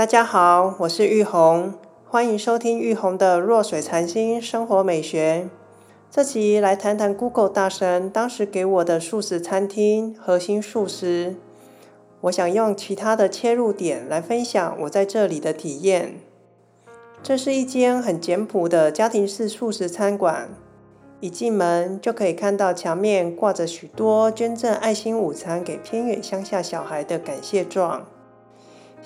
[0.00, 1.74] 大家好，我是玉红，
[2.08, 5.50] 欢迎收听玉红的弱水禅心生活美学。
[6.10, 11.36] 这集来谈谈 Google 大神当时给我的素食餐厅核心素食。
[12.22, 16.14] 我想用其他的切入点来分享我在这里的体验。
[17.22, 20.48] 这是一间很简朴的家庭式素食餐馆。
[21.20, 28.06] 一进门就可以看到墙面挂着许多捐赠爱心午餐给偏远乡下小孩的感谢状。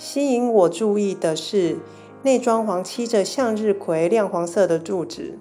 [0.04, 1.78] 吸引我注意的是，
[2.24, 5.38] 内装潢漆着向日葵亮黄色的柱子，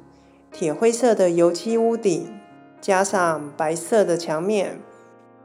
[0.54, 2.34] 铁灰色的油漆屋顶，
[2.80, 4.80] 加上白色的墙面。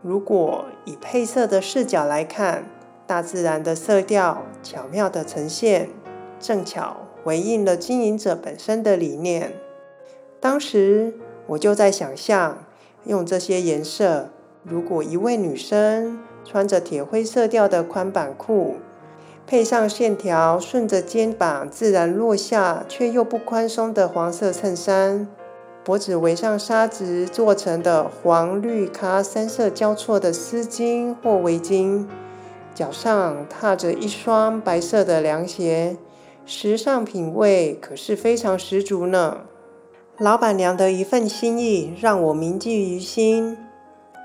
[0.03, 2.71] 如果以配色的视角来看，
[3.09, 5.89] 大自然的色调巧妙的呈现，
[6.39, 9.53] 正巧回应了经营者本身的理念。
[10.39, 11.15] 当时
[11.49, 12.65] 我就在想象，
[13.03, 14.29] 用这些颜色，
[14.63, 18.77] 如果一位女生穿着铁灰色调的宽版裤，
[19.49, 25.27] 配上线条顺着肩膀自然落下却又不宽松的黄色衬衫，
[25.83, 32.05] 脖子围上纱质做成的黄绿咖三色交错的丝巾或围巾，
[32.75, 35.97] 脚上踏着一双白色的凉鞋，
[36.45, 39.39] 时尚品味可是非常十足呢。
[40.19, 43.57] 老板娘的一份心意让我铭记于心。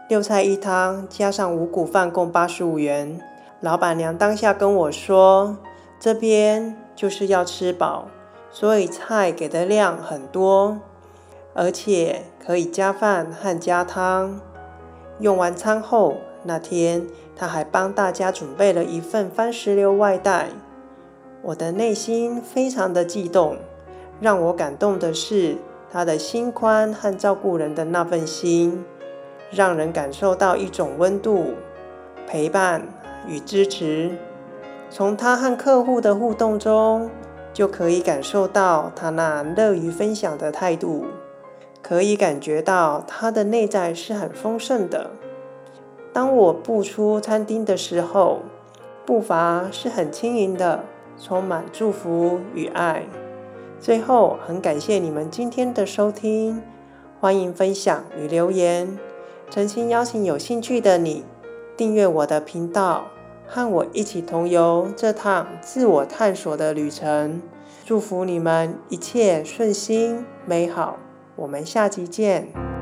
[0.10, 3.22] 六菜一汤加上五谷饭共八十五元。
[3.64, 5.58] 老板娘当下跟我说
[5.98, 8.10] ：“这边就是要吃饱，
[8.52, 10.82] 所以菜给的量很多，
[11.54, 14.42] 而且可以加饭和加汤。”
[15.20, 20.50] 用完餐后，那天他还帮大家准备了一份番石榴外带。
[21.42, 23.56] 我的内心非常的激动，
[24.20, 25.56] 让我感动的是。
[25.90, 28.84] 他的心宽和照顾人的那份心，
[29.52, 31.54] 让人感受到一种温度、
[32.28, 32.82] 陪伴
[33.28, 34.12] 与支持。
[34.90, 37.10] 从他和客户的互动中，
[37.54, 41.06] 就可以感受到他那乐于分享的态度，
[41.82, 45.12] 可以感觉到他的内在是很丰盛的。
[46.12, 48.42] 当我步出餐厅的时候，
[49.06, 50.84] 步伐是很轻盈的，
[51.20, 53.04] 充满祝福与爱。
[53.80, 56.62] 最后，很感谢你们今天的收听，
[57.20, 58.98] 欢迎分享与留言。
[59.50, 61.26] 诚心邀请有兴趣的你
[61.76, 63.06] 订阅我的频道，
[63.48, 67.42] 和我一起同游这趟自我探索的旅程。
[67.86, 70.98] 祝福你们一切顺心美好，
[71.36, 72.73] 我们下集见。